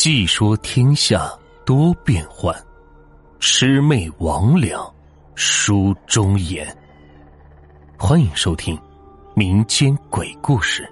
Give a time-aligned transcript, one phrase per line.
[0.00, 1.28] 细说天下
[1.66, 2.54] 多变幻，
[3.40, 4.94] 魑魅魍魉
[5.34, 6.64] 书中言。
[7.98, 8.80] 欢迎收听
[9.34, 10.88] 民间鬼故事。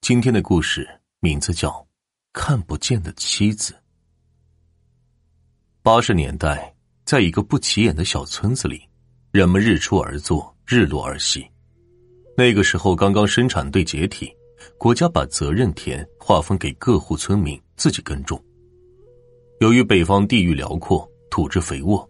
[0.00, 0.88] 今天的故事
[1.18, 1.70] 名字叫
[2.32, 3.72] 《看不见的妻子》。
[5.82, 6.72] 八十年代，
[7.04, 8.80] 在一个不起眼的小村子里，
[9.32, 11.44] 人们日出而作，日落而息。
[12.36, 14.32] 那个时候，刚刚生产队解体。
[14.76, 18.42] 国家把责任田划分给各户村民自己耕种。
[19.60, 22.08] 由于北方地域辽阔，土质肥沃，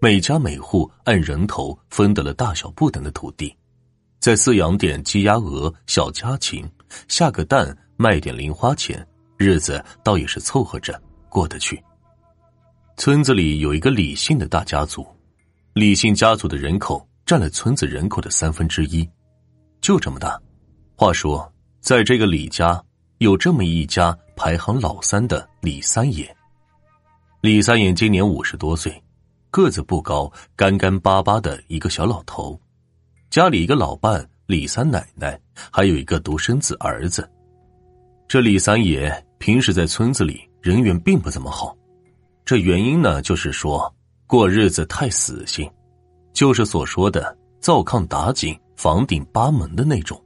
[0.00, 3.54] 每家每户按人头分得了大小不等的土地，
[4.18, 6.66] 再饲养点鸡鸭鹅、小家禽，
[7.08, 9.06] 下个蛋卖点零花钱，
[9.36, 11.82] 日子倒也是凑合着过得去。
[12.96, 15.06] 村子里有一个李姓的大家族，
[15.74, 19.06] 李姓家族的人口占了村子人口的三分之一，
[19.82, 20.40] 就这么大。
[20.94, 21.52] 话说。
[21.86, 22.82] 在这个李家，
[23.18, 26.36] 有这么一家排行老三的李三爷。
[27.40, 29.00] 李三爷今年五十多岁，
[29.52, 32.60] 个子不高，干干巴巴的一个小老头。
[33.30, 35.38] 家里一个老伴李三奶奶，
[35.70, 37.30] 还有一个独生子儿子。
[38.26, 41.72] 这李三爷平时在村子里人缘并不怎么好，
[42.44, 43.94] 这原因呢，就是说
[44.26, 45.70] 过日子太死性，
[46.32, 50.20] 就是所说的灶炕打井、房顶扒门的那种。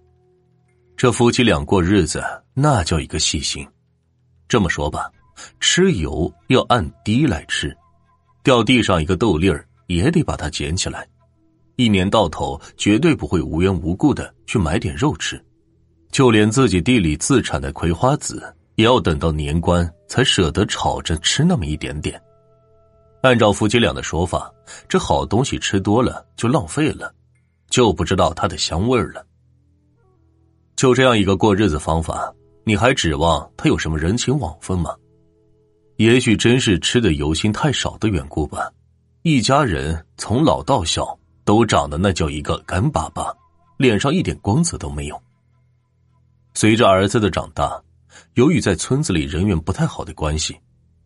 [1.01, 3.67] 这夫妻俩过日子，那叫一个细心。
[4.47, 5.11] 这么说吧，
[5.59, 7.75] 吃油要按滴来吃，
[8.43, 11.09] 掉地上一个豆粒儿也得把它捡起来。
[11.77, 15.43] 一年到头绝对不会无缘无故的去买点肉吃，
[16.13, 22.21] 就连自己地里自产的葵花籽，也要等到年关才舍得炒着吃那么一点点。
[23.23, 24.53] 按照夫妻俩的说法，
[24.87, 27.11] 这好东西吃多了就浪费了，
[27.71, 29.25] 就不知道它的香味儿了。
[30.81, 32.33] 就这样一个过日子方法，
[32.65, 34.97] 你还指望他有什么人情往分吗？
[35.97, 38.73] 也许真是吃的油心太少的缘故吧。
[39.21, 41.15] 一家人从老到小
[41.45, 43.31] 都长得那叫一个干巴巴，
[43.77, 45.23] 脸上一点光泽都没有。
[46.55, 47.79] 随着儿子的长大，
[48.33, 50.59] 由于在村子里人缘不太好的关系，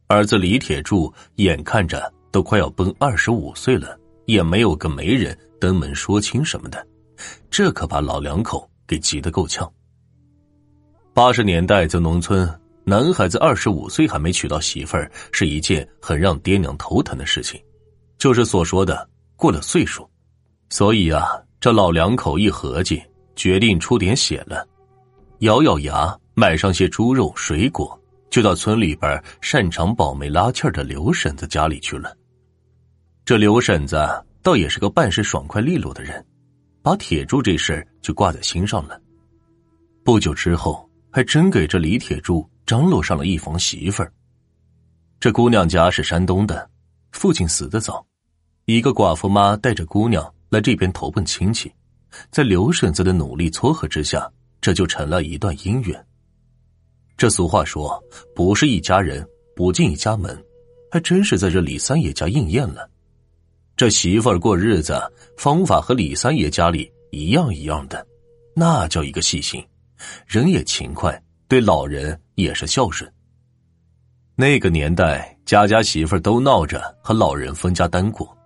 [0.07, 6.87] 儿子李铁柱眼看着都快要奔二十五岁了，也没有个媒人登门说亲什么的，
[7.51, 8.71] 这可把老两口。
[8.87, 9.71] 给急得够呛。
[11.13, 12.49] 八十年代在农村，
[12.85, 17.61] 男孩子二十五岁还没娶到媳妇儿，是一件很让爹娘头疼的事情，
[18.19, 20.09] 就是所说的过了岁数。
[20.71, 21.25] 所以啊，
[21.61, 23.01] 这老两口一合计，
[23.37, 24.67] 决定出点血了，
[25.41, 27.97] 咬咬牙买上些猪肉、水果，
[28.29, 32.17] 就到村里边擅长保媒拉气儿的刘婶子家里去了。
[33.25, 33.97] 这刘婶子
[34.43, 36.25] 倒也是个办事爽快利落的人。
[36.85, 39.01] 把铁柱这事就挂在心上了。
[40.05, 44.13] 不久之后，还真给这李铁柱张罗上了一房媳妇儿。
[45.19, 46.69] 这姑娘家是山东的，
[47.13, 48.07] 父亲死的早，
[48.67, 51.73] 一个寡妇妈带着姑娘来这边投奔亲戚，
[52.31, 54.31] 在刘婶子的努力撮合之下，
[54.61, 56.07] 这就成了一段姻缘。
[57.17, 57.99] 这俗话说，
[58.35, 60.39] 不是一家人不进一家门，
[60.91, 62.91] 还真是在这李三爷家应验了。
[63.77, 65.01] 这媳妇儿过日子
[65.37, 68.07] 方法和李三爷家里一样一样的，
[68.55, 69.65] 那叫一个细心，
[70.27, 73.11] 人也勤快，对老人也是孝顺。
[74.37, 78.37] 那个年代，家家媳妇儿都闹着和老人分家单过，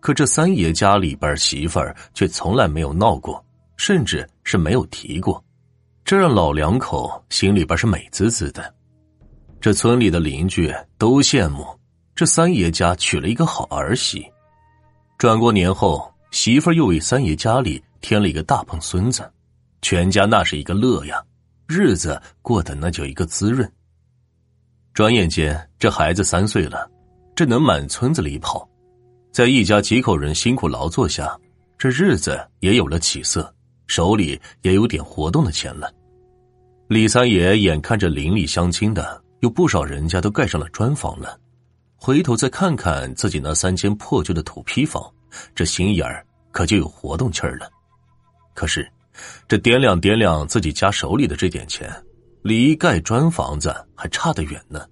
[0.00, 3.44] 可这三爷家里边媳妇儿却从来没有闹过，
[3.76, 5.42] 甚至是没有提过，
[6.04, 8.74] 这让老两口心里边是美滋滋的。
[9.60, 11.64] 这村里的邻居都羡慕
[12.14, 14.24] 这三爷家娶了一个好儿媳。
[15.24, 19.26] 转过年后，媳妇又为三爷家里添了一个大胖孙子，
[19.80, 21.24] 全家那是一个乐呀，
[21.66, 23.66] 日子过得那叫一个滋润。
[24.92, 26.86] 转眼间，这孩子三岁了，
[27.34, 28.68] 这能满村子里跑，
[29.32, 31.34] 在一家几口人辛苦劳作下，
[31.78, 33.50] 这日子也有了起色，
[33.86, 35.90] 手里也有点活动的钱了。
[36.86, 41.40] 李三爷眼看着邻里乡亲的有不少人家都盖上了砖房了。
[42.04, 45.10] 回头再看看自己那三间破旧的土坯房，
[45.54, 46.22] 这心眼儿
[46.52, 47.66] 可就有活动气儿了。
[48.52, 48.86] 可是，
[49.48, 51.90] 这掂量掂量自己家手里的这点钱，
[52.42, 54.86] 离盖砖房子还差得远呢。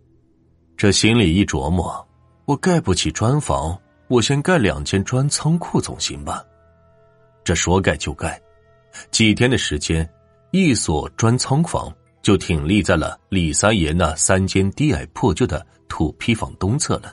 [0.75, 2.03] 这心里一琢磨，
[2.47, 6.43] 我盖不起砖房，我先盖两间砖仓库总行吧？
[7.44, 8.41] 这说盖就盖，
[9.11, 10.08] 几天的时间，
[10.50, 15.67] 一所砖仓房就挺立在了李三爷那三间低矮破旧的。
[15.93, 17.12] 土坯房东侧了。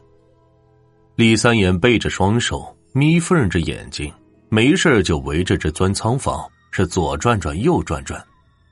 [1.18, 4.10] 李三爷背着双手，眯缝着眼睛，
[4.48, 8.26] 没事就围着这砖仓房是左转转右转转，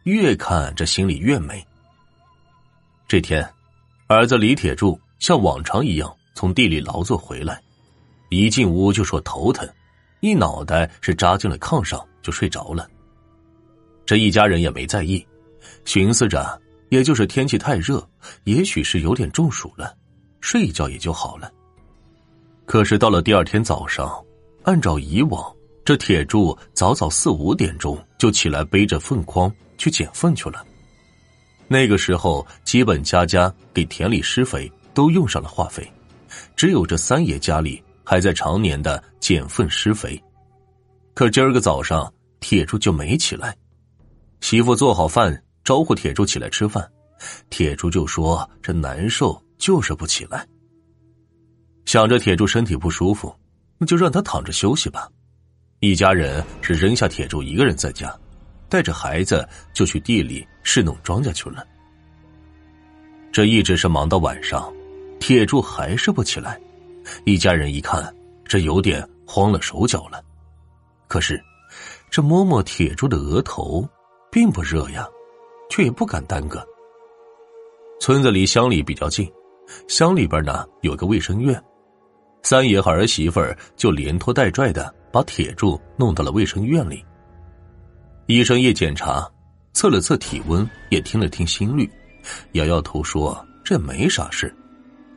[0.04, 1.62] 越看这心里越美。
[3.06, 3.45] 这天，
[4.07, 7.62] 儿子李铁柱像往常一样从地里劳作回来，
[8.30, 9.68] 一进屋就说头疼，
[10.21, 12.89] 一脑袋是扎进了炕上就睡着了。
[14.06, 15.27] 这一家人也没在意，
[15.83, 16.57] 寻思着
[16.89, 18.07] 也就是天气太热，
[18.45, 19.95] 也许是有点中暑了，
[20.41, 21.51] 睡一觉也就好了。
[22.65, 24.23] 可是到了第二天早上，
[24.63, 25.55] 按照以往，
[25.85, 30.65] 这铁柱早早四五点钟就起来背着粪筐去捡粪去了。
[31.67, 35.89] 那个时候，基本家家给田里施肥都用上了化肥，
[36.55, 40.21] 只有这三爷家里还在常年的捡粪施肥。
[41.13, 43.55] 可今儿个早上，铁柱就没起来。
[44.39, 46.89] 媳妇做好饭，招呼铁柱起来吃饭，
[47.49, 50.47] 铁柱就说：“这难受，就是不起来。”
[51.83, 53.35] 想着铁柱身体不舒服，
[53.77, 55.09] 那就让他躺着休息吧。
[55.81, 58.17] 一家人是扔下铁柱一个人在家，
[58.69, 61.67] 带着孩子就去地里侍弄庄稼去了。
[63.29, 64.73] 这一直是忙到晚上，
[65.19, 66.57] 铁柱还是不起来。
[67.25, 68.15] 一家人一看，
[68.45, 70.23] 这有点慌了手脚了。
[71.09, 71.43] 可是，
[72.09, 73.85] 这摸摸铁柱的额头。
[74.29, 75.07] 并不热呀，
[75.69, 76.65] 却也不敢耽搁。
[77.99, 79.31] 村子离乡里比较近，
[79.87, 81.61] 乡里边呢有个卫生院，
[82.43, 87.03] 三爷和儿媳妇儿就连拖带拽的把铁柱弄到了卫生院里。
[88.27, 89.27] 医生一检查，
[89.73, 91.89] 测了测体温，也听了听心率，
[92.53, 94.53] 摇摇头说：“这没啥事，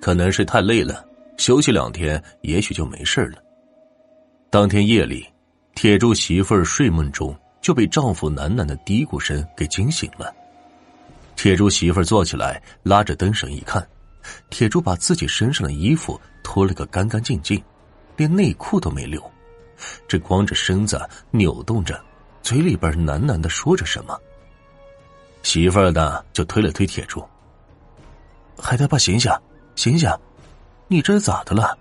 [0.01, 1.05] 可能是太累了，
[1.37, 3.43] 休息两天也许就没事了。”
[4.51, 5.27] 当天夜里，
[5.75, 7.37] 铁柱媳妇儿睡梦中。
[7.61, 10.35] 就被丈夫喃喃的嘀咕声给惊醒了。
[11.43, 13.83] 铁柱媳妇坐起来，拉着灯绳一看，
[14.51, 17.65] 铁柱把自己身上的衣服脱了个干干净净，
[18.15, 19.19] 连内裤都没留，
[20.07, 21.01] 这光着身子
[21.31, 21.99] 扭动着，
[22.43, 24.21] 嘴里边喃喃的说着什么。
[25.43, 27.27] 媳妇儿呢，就推了推铁柱
[28.61, 29.33] ：“海大爸，醒醒，
[29.77, 30.11] 醒醒，
[30.89, 31.75] 你这是咋的了？”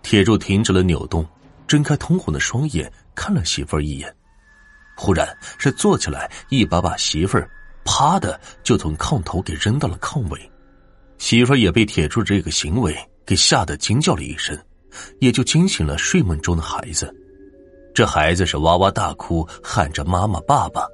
[0.00, 1.28] 铁柱停止了扭动，
[1.66, 4.10] 睁开通红的双眼，看了媳妇儿一眼。
[4.96, 5.28] 忽然
[5.58, 7.50] 是坐起来，一把把媳妇儿，
[7.84, 10.50] 啪的就从炕头给扔到了炕尾。
[11.18, 14.58] 媳妇也被铁柱这个行为给吓得惊叫了一声，
[15.20, 17.14] 也就惊醒了睡梦中的孩子。
[17.94, 20.86] 这孩子是哇哇大哭，喊着妈妈、爸爸。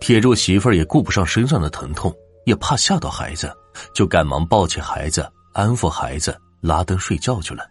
[0.00, 2.12] 铁柱媳妇也顾不上身上的疼痛，
[2.46, 3.54] 也怕吓到孩子，
[3.94, 7.64] 就赶忙抱起孩子，安抚孩子，拉灯睡觉去了。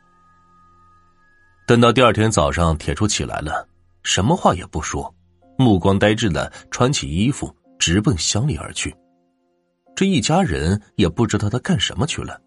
[1.67, 3.67] 等到第二天早上，铁柱起来了，
[4.03, 5.13] 什么话也不说。
[5.57, 8.95] 目光呆滞的穿起衣服，直奔乡里而去。
[9.95, 12.39] 这一家人也不知道他干什么去了，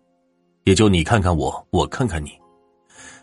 [0.63, 2.31] 也就你看看我，我看看你。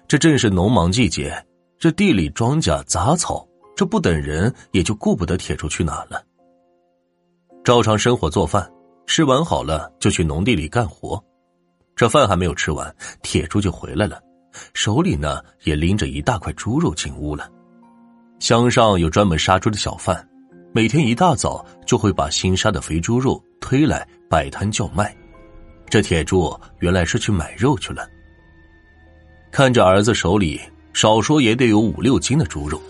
[0.10, 1.34] 这正是农忙季节，
[1.80, 3.48] 这地里庄稼杂草，
[3.78, 6.22] 这不等人，也就顾不得铁柱去哪了。
[7.64, 8.70] 照常生火做饭，
[9.08, 11.24] 吃完好了就去农地里干活。
[11.96, 14.22] 这饭还没有吃完，铁柱就回来了，
[14.74, 17.50] 手里呢也拎着一大块猪肉进屋了。
[18.40, 20.28] 乡上有专门杀猪的小贩，
[20.74, 25.14] 每天一大早就会把新杀的肥猪肉推来摆摊叫卖。
[25.90, 28.08] 这铁柱原来是去买肉去了。
[29.52, 30.62] 看着儿子手里
[30.94, 32.82] 少说也得有五六斤的猪肉，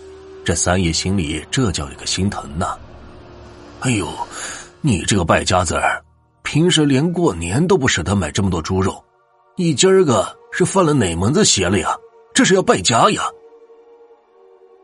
[0.44, 2.78] 这三爷心里这叫一个心疼呐！
[3.80, 4.08] 哎呦，
[4.80, 6.00] 你这个败家子儿，
[6.44, 9.02] 平时连过年都不舍得买这么多猪肉，
[9.56, 11.96] 你今儿个是犯了哪门子邪了呀？
[12.32, 13.22] 这是要败家呀！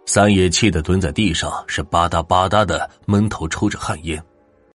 [0.09, 4.19] 三爷气得蹲在地上，是吧嗒吧嗒的闷头抽着旱烟。